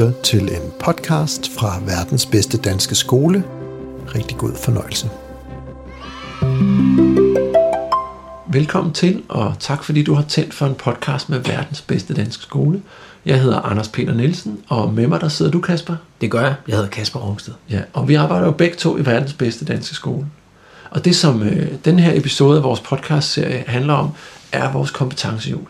[0.00, 3.44] lytter til en podcast fra verdens bedste danske skole.
[4.14, 5.10] Rigtig god fornøjelse.
[8.52, 12.42] Velkommen til, og tak fordi du har tændt for en podcast med verdens bedste danske
[12.42, 12.82] skole.
[13.26, 15.96] Jeg hedder Anders Peter Nielsen, og med mig der sidder du, Kasper.
[16.20, 16.54] Det gør jeg.
[16.68, 17.54] Jeg hedder Kasper Rungsted.
[17.70, 20.26] Ja, og vi arbejder jo begge to i verdens bedste danske skole.
[20.90, 24.10] Og det, som øh, den her episode af vores podcast-serie handler om,
[24.52, 25.66] er vores kompetencehjul.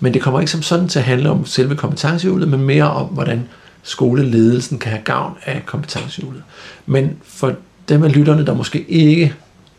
[0.00, 3.06] Men det kommer ikke som sådan til at handle om selve kompetencehjulet, men mere om,
[3.06, 3.48] hvordan
[3.82, 6.42] skoleledelsen kan have gavn af kompetencehjulet.
[6.86, 7.54] Men for
[7.88, 9.34] dem af lytterne, der måske ikke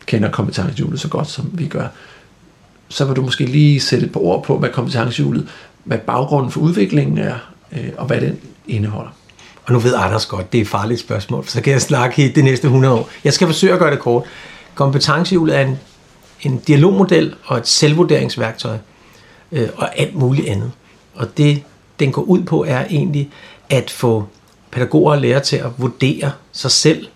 [0.06, 1.86] kender kompetencehjulet så godt, som vi gør,
[2.88, 5.48] så vil du måske lige sætte et par ord på, hvad kompetencehjulet,
[5.84, 7.34] hvad baggrunden for udviklingen er,
[7.72, 9.10] øh, og hvad den indeholder.
[9.64, 12.32] Og nu ved Anders godt, det er et farligt spørgsmål, så kan jeg snakke i
[12.32, 13.08] de næste 100 år.
[13.24, 14.24] Jeg skal forsøge at gøre det kort.
[14.74, 15.78] Kompetencehjulet er en,
[16.42, 18.76] en dialogmodel og et selvvurderingsværktøj,
[19.52, 20.72] øh, og alt muligt andet.
[21.14, 21.62] Og det,
[22.00, 23.30] den går ud på, er egentlig
[23.70, 24.24] at få
[24.70, 27.06] pædagoger og lærere til at vurdere sig selv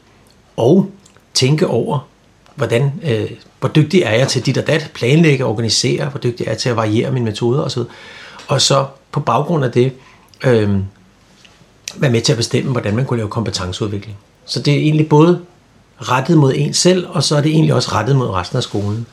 [0.57, 0.91] og
[1.35, 2.09] tænke over,
[2.55, 6.51] hvordan, øh, hvor dygtig er jeg til dit og dat, planlægge, organisere, hvor dygtig er
[6.51, 7.83] jeg til at variere mine metoder osv.
[8.49, 9.93] Og så på baggrund af det,
[10.45, 10.79] øh,
[11.97, 14.17] være med til at bestemme, hvordan man kunne lave kompetenceudvikling.
[14.45, 15.41] Så det er egentlig både
[15.99, 19.07] rettet mod en selv, og så er det egentlig også rettet mod resten af skolen.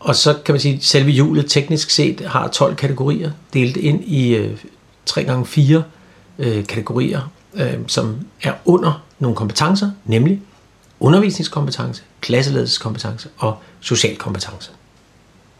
[0.00, 4.04] Og så kan man sige, at selve hjulet teknisk set har 12 kategorier, delt ind
[4.04, 4.56] i øh,
[5.10, 5.82] 3x4
[6.38, 10.40] øh, kategorier, øh, som er under nogle kompetencer, nemlig
[11.00, 14.70] undervisningskompetence, klasseledelseskompetence og social kompetence.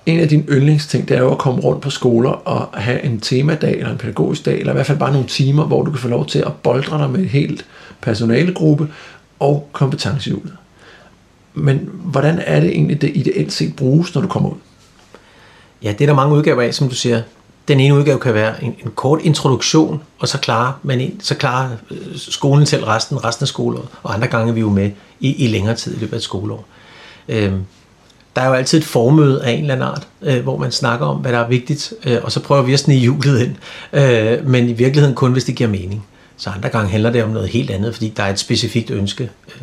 [0.06, 3.20] En af dine yndlingsting, det er jo at komme rundt på skoler og have en
[3.20, 6.00] temadag eller en pædagogisk dag, eller i hvert fald bare nogle timer, hvor du kan
[6.00, 7.66] få lov til at boldre dig med en helt
[8.00, 8.88] personalegruppe
[9.38, 10.52] og kompetencehjulet.
[11.54, 14.56] Men hvordan er det egentlig, det ideelt set bruges, når du kommer ud?
[15.82, 17.22] Ja, det er der mange udgaver af, som du siger.
[17.68, 21.70] Den ene udgave kan være en, en kort introduktion, og så klarer, man, så klarer
[21.90, 24.90] øh, skolen selv resten, resten af skoleåret, og andre gange er vi jo med
[25.20, 26.64] i, i længere tid i løbet af et skoleår.
[27.28, 27.64] Øhm,
[28.36, 31.06] der er jo altid et formøde af en eller anden art, øh, hvor man snakker
[31.06, 33.56] om, hvad der er vigtigt, øh, og så prøver vi at snige hjulet ind,
[33.92, 36.06] øh, men i virkeligheden kun, hvis det giver mening.
[36.36, 39.30] Så andre gange handler det om noget helt andet, fordi der er et specifikt ønske.
[39.48, 39.62] Øh,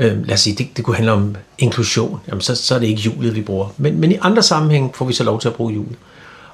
[0.00, 2.86] øh, lad os sige, det, det kunne handle om inklusion, jamen så, så er det
[2.86, 3.68] ikke hjulet, vi bruger.
[3.76, 5.96] Men, men i andre sammenhæng får vi så lov til at bruge hjulet.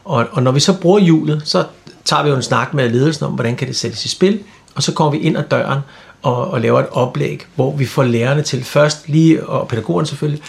[0.04, 1.64] Og, og når vi så bruger hjulet, så
[2.04, 4.40] tager vi jo en snak med ledelsen om, hvordan kan det sættes i spil,
[4.74, 5.80] og så kommer vi ind ad døren
[6.22, 10.42] og, og laver et oplæg, hvor vi får lærerne til først lige, og pædagogerne selvfølgelig,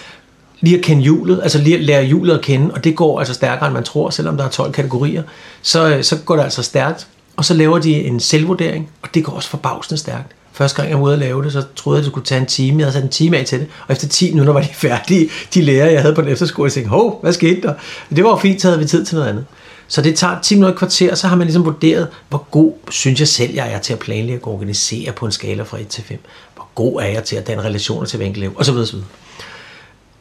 [0.59, 3.33] lige at kende hjulet, altså lige at lære hjulet at kende, og det går altså
[3.33, 5.23] stærkere, end man tror, selvom der er 12 kategorier,
[5.61, 9.33] så, så går det altså stærkt, og så laver de en selvvurdering, og det går
[9.33, 10.36] også forbavsende stærkt.
[10.57, 12.47] Første gang jeg var ude at lave det, så troede jeg, det skulle tage en
[12.47, 12.79] time.
[12.79, 15.29] Jeg havde sat en time af til det, og efter 10 minutter var de færdige,
[15.53, 16.67] de lærere, jeg havde på den efterskole.
[16.67, 17.73] Jeg tænkte, hov, hvad skete der?
[18.15, 19.45] Det var jo fint, så havde vi tid til noget andet.
[19.87, 23.27] Så det tager 10 minutter kvarter, så har man ligesom vurderet, hvor god synes jeg
[23.27, 26.19] selv, jeg er til at planlægge og organisere på en skala fra 1 til 5.
[26.55, 28.75] Hvor god er jeg til at danne relationer til hver enkelt elev, osv.
[28.75, 28.99] osv.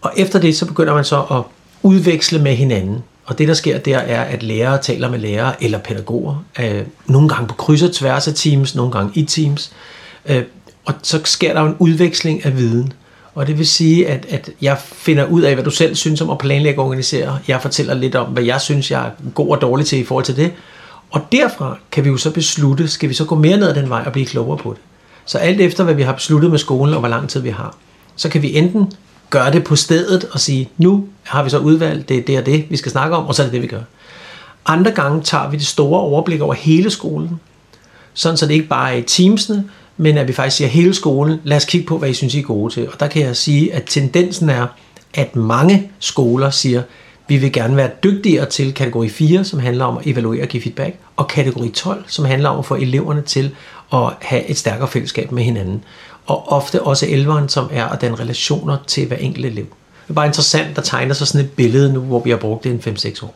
[0.02, 1.42] Og efter det, så begynder man så at
[1.82, 3.02] udveksle med hinanden.
[3.24, 6.44] Og det, der sker der, er, at lærere taler med lærere eller pædagoger.
[6.60, 9.72] Øh, nogle gange på kryds og tværs af teams, nogle gange i teams.
[10.28, 10.42] Øh,
[10.84, 12.92] og så sker der jo en udveksling af viden.
[13.34, 16.30] Og det vil sige, at, at jeg finder ud af, hvad du selv synes om
[16.30, 17.38] at planlægge og organisere.
[17.48, 20.24] Jeg fortæller lidt om, hvad jeg synes, jeg er god og dårlig til i forhold
[20.24, 20.52] til det.
[21.10, 23.88] Og derfra kan vi jo så beslutte, skal vi så gå mere ned ad den
[23.88, 24.80] vej og blive klogere på det.
[25.24, 27.76] Så alt efter, hvad vi har besluttet med skolen og hvor lang tid vi har,
[28.16, 28.92] så kan vi enten
[29.30, 32.46] gøre det på stedet og sige, nu har vi så udvalgt, det er det og
[32.46, 33.82] det, vi skal snakke om, og så er det det, vi gør.
[34.66, 37.40] Andre gange tager vi det store overblik over hele skolen,
[38.14, 39.64] sådan så det ikke bare er i teamsene,
[39.96, 42.38] men at vi faktisk siger hele skolen, lad os kigge på, hvad I synes, I
[42.38, 42.88] er gode til.
[42.92, 44.66] Og der kan jeg sige, at tendensen er,
[45.14, 46.82] at mange skoler siger,
[47.28, 50.62] vi vil gerne være dygtigere til kategori 4, som handler om at evaluere og give
[50.62, 53.50] feedback, og kategori 12, som handler om at få eleverne til
[53.92, 55.84] at have et stærkere fællesskab med hinanden.
[56.26, 59.64] Og ofte også elveren, som er at danne relationer til hver enkelt elev.
[59.64, 62.64] Det er bare interessant, der tegner sig sådan et billede nu, hvor vi har brugt
[62.64, 63.34] det en 5-6 år.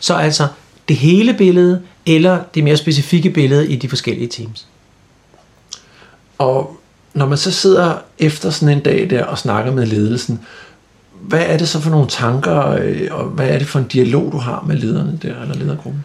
[0.00, 0.46] Så altså
[0.88, 4.66] det hele billede, eller det mere specifikke billede i de forskellige teams.
[6.38, 6.80] Og
[7.14, 10.40] når man så sidder efter sådan en dag der og snakker med ledelsen,
[11.20, 14.32] hvad er det så for nogle tanker, øh, og hvad er det for en dialog,
[14.32, 16.04] du har med lederne der, eller ledergruppen?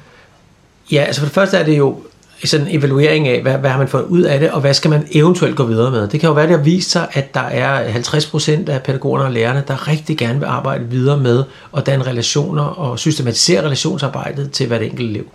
[0.92, 1.98] Ja, altså for det første er det jo
[2.46, 4.90] sådan en evaluering af, hvad, hvad har man fået ud af det, og hvad skal
[4.90, 6.08] man eventuelt gå videre med.
[6.08, 9.32] Det kan jo være, det har vist sig, at der er 50% af pædagogerne og
[9.32, 11.44] lærerne, der rigtig gerne vil arbejde videre med
[11.78, 15.26] at danne relationer og systematisere relationsarbejdet til hvert enkelt elev.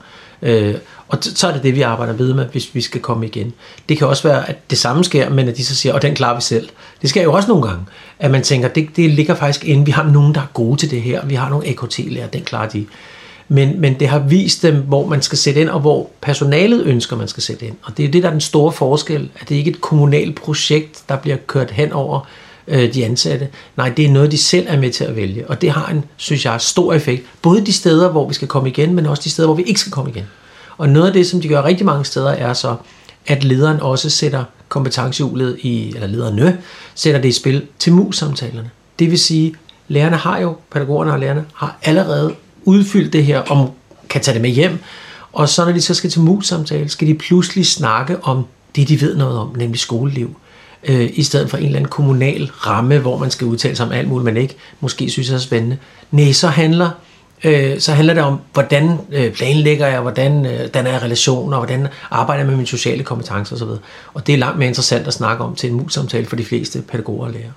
[0.42, 0.74] Øh,
[1.08, 3.52] og så er det det, vi arbejder videre med, hvis vi skal komme igen.
[3.88, 6.14] Det kan også være, at det samme sker, men at de så siger, og den
[6.14, 6.68] klarer vi selv.
[7.02, 7.84] Det sker jo også nogle gange,
[8.18, 10.90] at man tænker, det, det ligger faktisk inde, vi har nogen, der er gode til
[10.90, 12.86] det her, vi har nogle AKT-lærer, den klarer de.
[13.48, 17.16] Men, men det har vist dem, hvor man skal sætte ind, og hvor personalet ønsker,
[17.16, 17.74] man skal sætte ind.
[17.82, 20.34] Og det er det, der er den store forskel, at det ikke er et kommunalt
[20.34, 22.28] projekt, der bliver kørt hen over
[22.68, 23.48] øh, de ansatte.
[23.76, 25.50] Nej, det er noget, de selv er med til at vælge.
[25.50, 27.26] Og det har en, synes jeg, stor effekt.
[27.42, 29.80] Både de steder, hvor vi skal komme igen, men også de steder, hvor vi ikke
[29.80, 30.24] skal komme igen.
[30.78, 32.76] Og noget af det, som de gør rigtig mange steder, er så,
[33.26, 36.58] at lederen også sætter kompetencehjulet i, eller lederne,
[36.94, 38.70] sætter det i spil til mus-samtalerne.
[38.98, 39.54] Det vil sige,
[39.88, 42.34] lærerne har jo, pædagogerne og lærerne, har allerede
[42.64, 43.70] udfyldt det her, om
[44.08, 44.78] kan tage det med hjem,
[45.32, 48.44] og så når de så skal til mus-samtale, skal de pludselig snakke om
[48.76, 50.36] det, de ved noget om, nemlig skoleliv
[50.84, 53.92] øh, i stedet for en eller anden kommunal ramme, hvor man skal udtale sig om
[53.92, 55.76] alt muligt, man ikke måske synes er spændende.
[56.10, 56.90] Nej, så handler,
[57.44, 61.88] øh, så handler det om, hvordan øh, planlægger jeg, hvordan øh, danner jeg relationer, hvordan
[62.10, 63.68] arbejder jeg med mine sociale kompetencer osv.
[64.14, 66.82] Og det er langt mere interessant at snakke om til en mus-samtale for de fleste
[66.82, 67.52] pædagoger og lærere.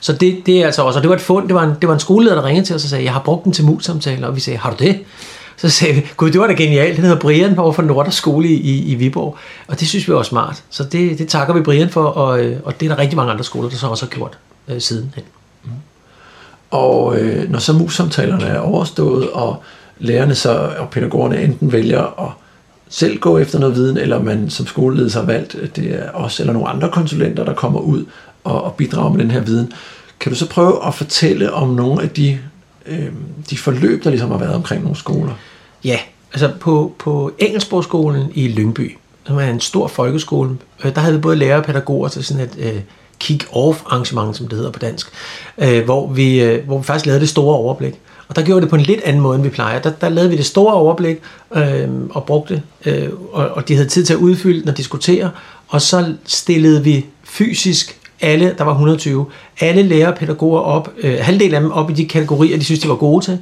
[0.00, 1.88] Så det, det er altså også, og det var et fund, det var en, det
[1.88, 4.26] var en skoleleder, der ringede til os og sagde, jeg har brugt den til mus-samtaler,
[4.26, 5.00] og vi sagde, har du det?
[5.56, 6.96] Så sagde vi, gud, det var da genialt.
[6.96, 9.36] Den hedder Brian over for Norders skole i, i Viborg.
[9.66, 10.62] Og det synes vi var smart.
[10.70, 13.32] Så det, det takker vi Brian for, og, øh, og det er der rigtig mange
[13.32, 14.38] andre skoler, der så også har gjort
[14.68, 15.24] øh, sidenhen.
[16.72, 19.62] Og øh, når så mus-samtalerne er overstået, og
[19.98, 22.32] lærerne så, og pædagogerne enten vælger at
[22.88, 26.40] selv gå efter noget viden, eller man som skoleledelse har valgt, at det er os
[26.40, 28.04] eller nogle andre konsulenter, der kommer ud
[28.44, 29.72] og, og bidrager med den her viden.
[30.20, 32.38] Kan du så prøve at fortælle om nogle af de
[32.86, 33.12] øh,
[33.50, 35.32] de forløb, der ligesom har været omkring nogle skoler?
[35.84, 35.98] Ja,
[36.32, 38.96] altså på, på Engelsborgskolen i Lyngby,
[39.26, 42.42] som er en stor folkeskole, øh, der havde vi både lærere og pædagoger til sådan
[42.42, 42.80] et øh,
[43.22, 45.06] kick-off arrangement, som det hedder på dansk,
[45.58, 47.94] øh, hvor, vi, øh, hvor vi faktisk lavede det store overblik.
[48.28, 49.82] Og der gjorde vi det på en lidt anden måde, end vi plejer.
[49.82, 51.16] Der, der lavede vi det store overblik
[51.54, 55.30] øh, og brugte, øh, og, og de havde tid til at udfylde den og diskutere,
[55.68, 59.26] og så stillede vi fysisk alle, der var 120,
[59.60, 62.80] alle lærere og pædagoger op, øh, halvdelen af dem op i de kategorier, de synes,
[62.80, 63.38] de var gode til.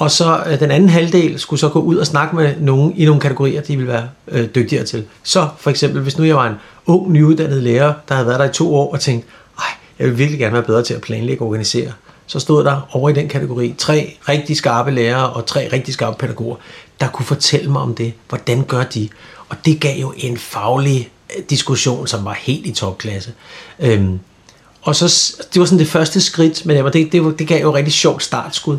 [0.00, 3.04] Og så øh, den anden halvdel skulle så gå ud og snakke med nogen i
[3.04, 5.04] nogle kategorier, de ville være øh, dygtigere til.
[5.22, 6.54] Så for eksempel, hvis nu jeg var en
[6.86, 9.26] ung, nyuddannet lærer, der havde været der i to år og tænkt,
[9.58, 9.64] ej,
[9.98, 11.92] jeg vil virkelig gerne være bedre til at planlægge og organisere.
[12.26, 16.18] Så stod der over i den kategori tre rigtig skarpe lærere og tre rigtig skarpe
[16.18, 16.56] pædagoger,
[17.00, 18.12] der kunne fortælle mig om det.
[18.28, 19.08] Hvordan gør de?
[19.48, 23.32] Og det gav jo en faglig øh, diskussion, som var helt i topklasse.
[23.80, 24.18] Øhm,
[24.82, 27.74] og så, det var sådan det første skridt, men det, det, det gav jo et
[27.74, 28.78] rigtig sjovt startskud.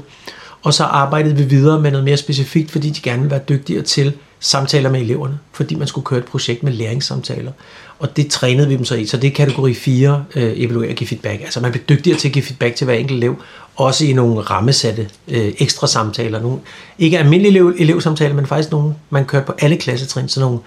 [0.63, 3.83] Og så arbejdede vi videre med noget mere specifikt, fordi de gerne ville være dygtigere
[3.83, 7.51] til samtaler med eleverne, fordi man skulle køre et projekt med læringssamtaler.
[7.99, 9.05] Og det trænede vi dem så i.
[9.05, 11.41] Så det er kategori 4, øh, evaluere og give feedback.
[11.41, 13.41] Altså man bliver dygtigere til at give feedback til hver enkelt elev,
[13.75, 16.41] også i nogle rammesatte øh, ekstra samtaler.
[16.41, 16.59] Nogle,
[16.99, 20.59] ikke almindelige elev, elevsamtaler, men faktisk nogle, man kørte på alle klassetrin, så nogle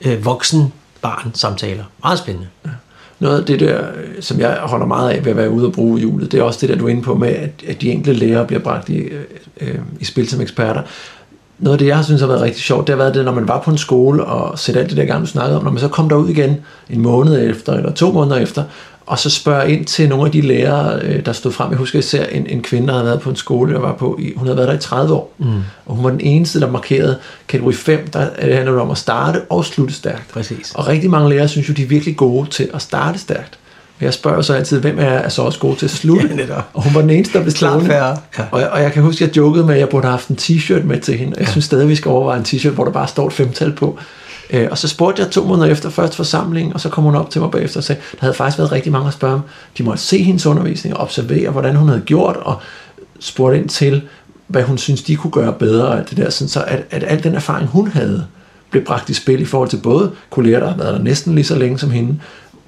[0.00, 0.72] øh, voksen
[1.02, 1.84] barn samtaler.
[2.02, 2.48] Meget spændende.
[2.64, 2.70] Ja.
[3.20, 3.84] Noget af det der,
[4.20, 6.58] som jeg holder meget af ved at være ude og bruge hjulet, det er også
[6.60, 8.96] det der, du er inde på med, at, at de enkelte lærere bliver bragt i,
[8.96, 9.24] øh,
[9.60, 10.82] øh i spil som eksperter.
[11.58, 13.32] Noget af det, jeg har synes har været rigtig sjovt, det har været det, når
[13.32, 15.70] man var på en skole og sætte alt det der gang, du snakkede om, når
[15.70, 16.56] man så kom derud igen
[16.90, 18.64] en måned efter, eller to måneder efter,
[19.08, 21.70] og så spørge ind til nogle af de lærere, øh, der stod frem.
[21.70, 24.18] Jeg husker især en, en kvinde, der havde været på en skole, jeg var på,
[24.20, 25.46] i, hun havde været der i 30 år, mm.
[25.86, 27.18] og hun var den eneste, der markerede
[27.48, 30.28] kategori 5, der handler det om at starte og slutte stærkt.
[30.32, 30.72] Præcis.
[30.74, 33.58] Og rigtig mange lærere synes jo, de er virkelig gode til at starte stærkt.
[33.98, 36.46] Men jeg spørger så altid, hvem er, er så også god til at slutte?
[36.48, 37.94] Ja, og hun var den eneste, der blev stående.
[37.94, 38.14] Ja.
[38.50, 40.38] Og, og jeg kan huske, at jeg jokede med, at jeg burde have haft en
[40.40, 41.34] t-shirt med til hende.
[41.38, 41.50] Jeg ja.
[41.50, 43.98] synes stadig, vi skal overveje en t-shirt, hvor der bare står et femtal på.
[44.50, 47.30] Øh, og så spurgte jeg to måneder efter først forsamling, og så kom hun op
[47.30, 49.40] til mig bagefter og sagde, der havde faktisk været rigtig mange at spørge om.
[49.78, 52.60] De måtte se hendes undervisning og observere, hvordan hun havde gjort, og
[53.20, 54.02] spurgte ind til,
[54.46, 57.22] hvad hun synes, de kunne gøre bedre, og det der, sådan så at, at al
[57.22, 58.26] den erfaring, hun havde,
[58.70, 61.44] blev bragt i spil i forhold til både kolleger, der har været der næsten lige
[61.44, 62.18] så længe som hende,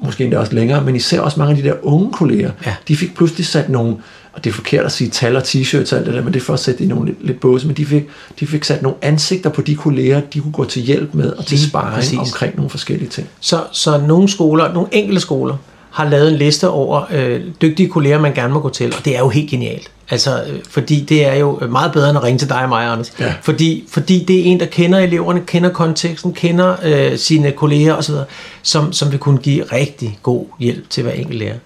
[0.02, 2.74] måske endda også længere, men især også mange af de der unge kolleger, ja.
[2.88, 3.96] de fik pludselig sat nogle,
[4.32, 6.40] og det er forkert at sige tal og t-shirts og alt det der, men det
[6.40, 8.02] er for at sætte i nogle lidt, lidt båse, men de fik,
[8.40, 11.46] de fik sat nogle ansigter på de kolleger, de kunne gå til hjælp med og
[11.46, 13.28] til sparring omkring nogle forskellige ting.
[13.40, 15.56] Så, så nogle skoler, nogle enkelte skoler,
[15.90, 19.16] har lavet en liste over øh, dygtige kolleger, man gerne må gå til, og det
[19.16, 19.90] er jo helt genialt.
[20.10, 22.86] Altså, øh, fordi det er jo meget bedre end at ringe til dig og mig,
[22.86, 23.12] Anders.
[23.20, 23.34] Ja.
[23.42, 28.14] Fordi, fordi det er en, der kender eleverne, kender konteksten, kender øh, sine kolleger osv.,
[28.62, 31.56] som, som vil kunne give rigtig god hjælp til hver enkelt lærer.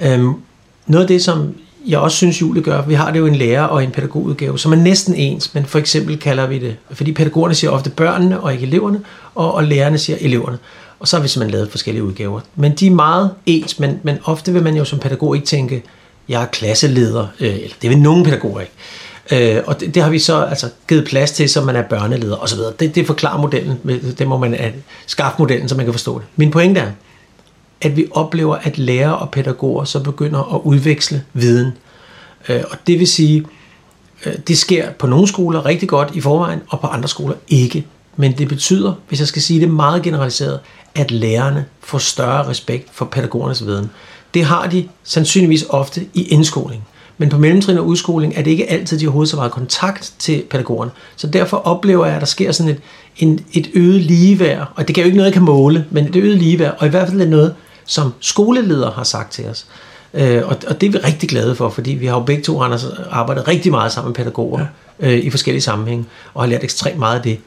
[0.00, 0.32] Øhm,
[0.86, 1.54] noget af det, som
[1.88, 4.72] jeg også synes, Julie gør, vi har det jo en lærer og en pædagogudgave, som
[4.72, 8.52] er næsten ens, men for eksempel kalder vi det, fordi pædagogerne siger ofte børnene og
[8.52, 9.00] ikke eleverne,
[9.34, 10.58] og, og lærerne siger eleverne.
[11.00, 12.40] Og så har vi simpelthen lavet forskellige udgaver.
[12.56, 15.82] Men de er meget ens, men, men ofte vil man jo som pædagog ikke tænke,
[16.28, 18.72] jeg er klasseleder, øh, eller det vil nogen pædagoger ikke.
[19.32, 22.36] Øh, og det, det har vi så altså givet plads til, så man er børneleder
[22.36, 22.58] osv.
[22.80, 23.78] Det, det forklarer modellen,
[24.18, 24.72] det må man øh,
[25.06, 26.26] skaffe modellen, så man kan forstå det.
[26.36, 26.90] Min pointe er,
[27.80, 31.72] at vi oplever, at lærere og pædagoger så begynder at udveksle viden.
[32.48, 33.44] Øh, og det vil sige,
[34.26, 37.86] øh, det sker på nogle skoler rigtig godt i forvejen, og på andre skoler ikke.
[38.16, 40.60] Men det betyder, hvis jeg skal sige det meget generaliseret,
[40.94, 43.90] at lærerne får større respekt for pædagogernes viden.
[44.34, 46.86] Det har de sandsynligvis ofte i indskoling.
[47.18, 50.42] Men på mellemtrin og udskoling er det ikke altid, de overhovedet så meget kontakt til
[50.50, 50.90] pædagogerne.
[51.16, 52.80] Så derfor oplever jeg, at der sker sådan et,
[53.16, 54.72] en, et øget ligeværd.
[54.74, 56.76] Og det kan jo ikke noget, jeg kan måle, men det øget ligeværd.
[56.78, 57.54] Og i hvert fald er noget,
[57.88, 59.66] som skoleledere har sagt til os.
[60.14, 62.62] Øh, og, og det er vi rigtig glade for, fordi vi har jo begge to,
[62.62, 64.66] Anders, arbejdet rigtig meget sammen med pædagoger
[65.00, 65.10] ja.
[65.10, 66.04] øh, i forskellige sammenhænge,
[66.34, 67.38] og har lært ekstremt meget af det.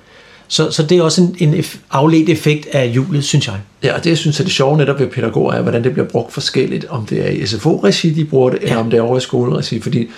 [0.47, 3.55] Så, så det er også en, en afledt effekt af julet, synes jeg.
[3.83, 6.07] Ja, og det jeg synes er det sjove netop ved pædagoger, er, hvordan det bliver
[6.07, 8.65] brugt forskelligt, om det er i SFO-regi, de bruger det, ja.
[8.65, 10.09] eller om det er over i skoleregi, fordi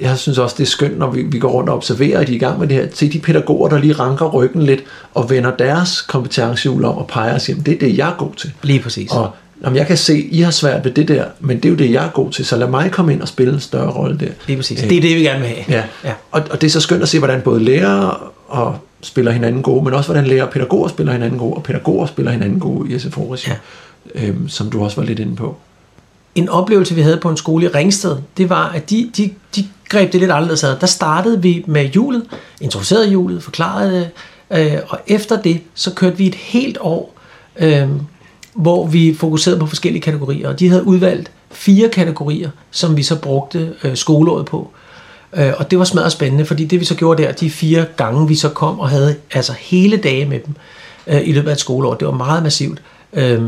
[0.00, 2.32] jeg synes også, det er skønt, når vi, vi går rundt og observerer, at de
[2.32, 2.86] er i gang med det her.
[2.94, 4.80] Se de pædagoger, der lige ranker ryggen lidt
[5.14, 8.34] og vender deres kompetencehjul om og peger og siger, det er det, jeg er god
[8.36, 8.52] til.
[8.62, 9.12] Lige præcis.
[9.12, 9.30] Og
[9.64, 11.92] Jamen, jeg kan se, I har svært ved det der, men det er jo det,
[11.92, 14.28] jeg er god til, så lad mig komme ind og spille en større rolle der.
[14.46, 14.80] Lige præcis.
[14.80, 15.64] Det er det, vi gerne vil have.
[15.68, 16.12] Ja, ja.
[16.30, 18.16] Og, og det er så skønt at se, hvordan både lærere
[18.48, 22.06] og spiller hinanden gode, men også hvordan lærere og pædagoger spiller hinanden gode, og pædagoger
[22.06, 23.54] spiller hinanden gode i sfo ja.
[24.14, 25.56] øhm, som du også var lidt inde på.
[26.34, 29.64] En oplevelse, vi havde på en skole i Ringsted, det var, at de, de, de
[29.88, 30.76] greb det lidt anderledes ad.
[30.80, 32.22] Der startede vi med julet,
[32.60, 34.10] introducerede julet, forklarede det,
[34.72, 37.14] øh, og efter det, så kørte vi et helt år,
[37.56, 37.88] øh,
[38.54, 43.20] hvor vi fokuserede på forskellige kategorier, og de havde udvalgt fire kategorier, som vi så
[43.20, 44.70] brugte øh, skoleåret på.
[45.36, 48.28] Øh, og det var smadret spændende, fordi det vi så gjorde der, de fire gange
[48.28, 50.54] vi så kom og havde altså hele dage med dem
[51.06, 52.82] øh, i løbet af et skoleår, det var meget massivt.
[53.12, 53.42] Øh,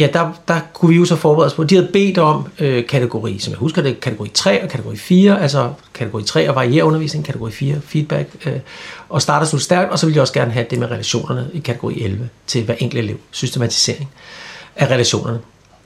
[0.00, 2.86] ja, der, der kunne vi jo så forberede os på, de havde bedt om øh,
[2.86, 6.84] kategori, som jeg husker det, kategori 3 og kategori 4, altså kategori 3 og variere
[6.84, 8.60] undervisning, kategori 4 feedback, øh,
[9.08, 11.58] og starter så stærkt, og så ville jeg også gerne have det med relationerne i
[11.58, 14.10] kategori 11 til hver enkelt elev, systematisering
[14.76, 15.38] af relationerne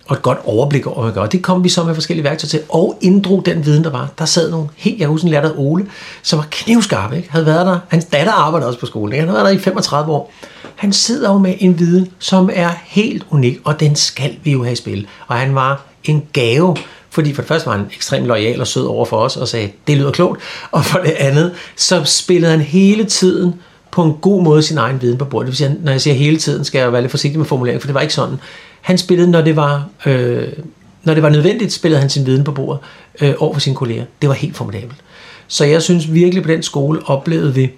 [0.07, 1.27] og et godt overblik over, hvad gør.
[1.27, 4.09] Det kom vi så med forskellige værktøjer til, og inddrog den viden, der var.
[4.19, 5.87] Der sad nogle helt, jeg husker en lærer, Ole,
[6.23, 7.31] som var knivskarp, ikke?
[7.31, 7.79] havde været der.
[7.89, 9.21] Hans datter arbejdede også på skolen, ikke?
[9.21, 10.33] han havde været der i 35 år.
[10.75, 14.63] Han sidder jo med en viden, som er helt unik, og den skal vi jo
[14.63, 15.07] have i spil.
[15.27, 16.77] Og han var en gave,
[17.11, 19.71] fordi for det første var han ekstremt lojal og sød over for os, og sagde,
[19.87, 20.41] det lyder klogt.
[20.71, 23.55] Og for det andet, så spillede han hele tiden
[23.91, 25.47] på en god måde sin egen viden på bordet.
[25.47, 27.81] Det vil sige, når jeg siger hele tiden, skal jeg være lidt forsigtig med formuleringen,
[27.81, 28.37] for det var ikke sådan.
[28.87, 30.49] Han spillede, når det var, øh,
[31.05, 32.81] når det var nødvendigt, spillede han sin viden på bordet
[33.21, 34.05] øh, over for sine kolleger.
[34.23, 34.99] Det var helt formidabelt.
[35.47, 37.71] Så jeg synes virkelig på den skole oplevede vi,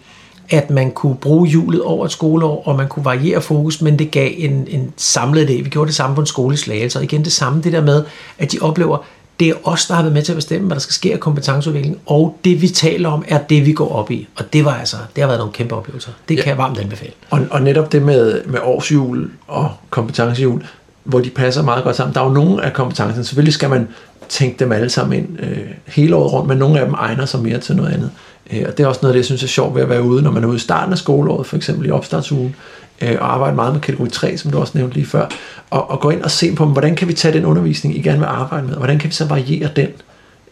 [0.50, 4.11] at man kunne bruge hjulet over et skoleår, og man kunne variere fokus, men det
[4.11, 5.62] gav en, en samlet idé.
[5.62, 7.81] Vi gjorde det samme på en skole i Slagelse, og igen det samme, det der
[7.81, 8.05] med,
[8.38, 8.99] at de oplever,
[9.41, 11.21] det er os, der har været med til at bestemme, hvad der skal ske af
[11.21, 14.29] kompetenceudvikling, og det vi taler om, er det, vi går op i.
[14.37, 16.11] Og det var altså, det har været nogle kæmpe oplevelser.
[16.29, 16.43] Det ja.
[16.43, 17.12] kan jeg varmt anbefale.
[17.31, 20.65] Og, og netop det med, med årsjul og kompetencehjul,
[21.09, 22.15] hvor de passer meget godt sammen.
[22.15, 23.88] Der er jo nogle af kompetencerne, selvfølgelig skal man
[24.29, 27.41] tænke dem alle sammen ind øh, hele året rundt, men nogle af dem egner sig
[27.41, 28.11] mere til noget andet.
[28.53, 30.03] Øh, og det er også noget af det, jeg synes er sjovt ved at være
[30.03, 32.57] ude, når man er ude i starten af skoleåret, for eksempel i opstartsugen,
[33.03, 35.27] øh, og arbejde meget med kategori 3, som du også nævnte lige før,
[35.71, 38.19] og, og gå ind og se på, hvordan kan vi tage den undervisning, I gerne
[38.19, 39.88] vil arbejde med, hvordan kan vi så variere den,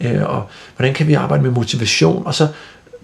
[0.01, 0.43] øh, og
[0.77, 2.49] hvordan kan vi arbejde med motivation, og så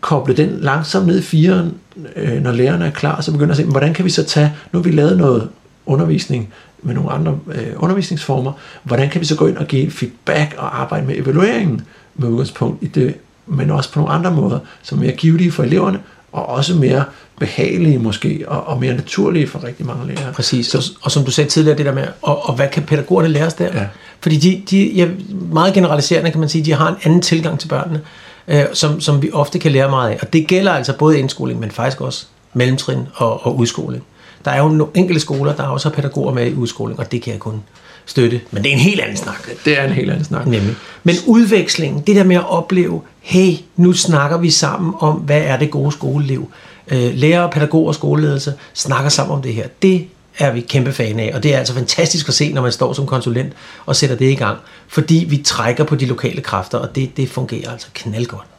[0.01, 1.75] koble den langsomt ned i firen,
[2.17, 4.79] øh, når lærerne er klar, så begynder at se, hvordan kan vi så tage, nu
[4.79, 5.49] har vi lavet noget
[5.87, 10.55] undervisning med nogle andre øh, undervisningsformer, hvordan kan vi så gå ind og give feedback
[10.59, 11.81] og arbejde med evalueringen
[12.15, 13.15] med udgangspunkt i det,
[13.47, 15.99] men også på nogle andre måder, som er mere givetige for eleverne,
[16.33, 17.05] og også mere
[17.39, 20.33] behagelige måske, og, og mere naturlige for rigtig mange lærere.
[20.33, 22.83] Præcis, så, og, og som du sagde tidligere, det der med, og, og hvad kan
[22.83, 23.69] pædagogerne lære os der?
[23.75, 23.87] Ja.
[24.21, 25.09] Fordi de, de ja,
[25.53, 28.01] meget generaliserende kan man sige, de har en anden tilgang til børnene,
[28.49, 30.19] øh, som, som vi ofte kan lære meget af.
[30.23, 34.05] Og det gælder altså både indskoling, men faktisk også mellemtrin og, og udskoling.
[34.45, 37.23] Der er jo nogle enkelte skoler, der også har pædagoger med i udskoling, og det
[37.23, 37.63] kan jeg kun
[38.07, 38.41] støtte.
[38.51, 39.49] Men det er en helt anden snak.
[39.65, 40.47] Det er en helt anden snak.
[40.47, 40.75] Nemlig.
[41.05, 45.57] Men udvekslingen, det der med at opleve, hey, nu snakker vi sammen om, hvad er
[45.57, 46.51] det gode skoleliv.
[46.89, 49.67] Øh, lærere, pædagoger og skoleledelse snakker sammen om det her.
[49.83, 50.07] Det
[50.39, 52.93] er vi kæmpe fan af, og det er altså fantastisk at se, når man står
[52.93, 53.53] som konsulent
[53.87, 54.59] og sætter det i gang,
[54.89, 58.52] fordi vi trækker på de lokale kræfter, og det, det fungerer altså knaldgodt.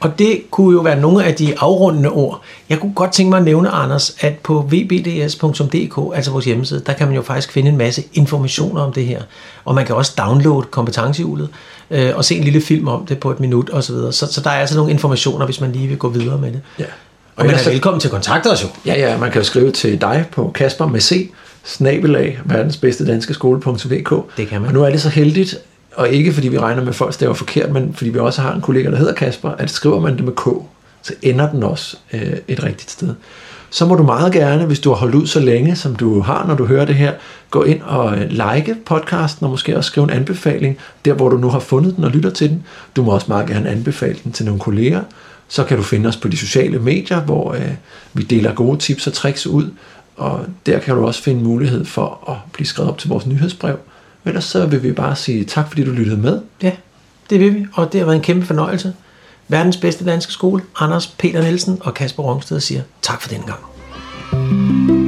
[0.00, 2.42] Og det kunne jo være nogle af de afrundende ord.
[2.68, 6.92] Jeg kunne godt tænke mig at nævne, Anders, at på vbds.dk, altså vores hjemmeside, der
[6.92, 9.22] kan man jo faktisk finde en masse informationer om det her.
[9.64, 11.48] Og man kan også downloade kompetencehjulet
[11.90, 13.94] øh, og se en lille film om det på et minut osv.
[13.94, 16.52] Så, så, så der er altså nogle informationer, hvis man lige vil gå videre med
[16.52, 16.60] det.
[16.78, 16.84] Ja.
[16.84, 16.90] Og,
[17.36, 17.70] og man er så...
[17.70, 18.68] velkommen til at kontakte os jo.
[18.86, 21.30] Ja, ja, man kan jo skrive til dig på Kasper med C,
[21.64, 24.36] snabelag, verdens bedste danske skole.dk.
[24.36, 24.68] Det kan man.
[24.68, 25.58] Og nu er det så heldigt,
[25.98, 28.54] og ikke fordi vi regner med, at folk staver forkert, men fordi vi også har
[28.54, 30.44] en kollega, der hedder Kasper, at skriver man det med K,
[31.02, 33.14] så ender den også øh, et rigtigt sted.
[33.70, 36.46] så må du meget gerne, hvis du har holdt ud så længe, som du har,
[36.46, 37.12] når du hører det her,
[37.50, 41.36] gå ind og øh, like podcasten, og måske også skrive en anbefaling, der hvor du
[41.36, 42.64] nu har fundet den og lytter til den.
[42.96, 45.02] Du må også meget gerne anbefale den til nogle kolleger.
[45.48, 47.74] Så kan du finde os på de sociale medier, hvor øh,
[48.12, 49.70] vi deler gode tips og tricks ud,
[50.16, 53.78] og der kan du også finde mulighed for at blive skrevet op til vores nyhedsbrev.
[54.28, 56.40] Ellers så vil vi bare sige tak, fordi du lyttede med.
[56.62, 56.72] Ja,
[57.30, 58.94] det vil vi, og det har været en kæmpe fornøjelse.
[59.48, 65.07] Verdens bedste danske skole, Anders Peter Nielsen og Kasper Rungsted siger tak for den gang.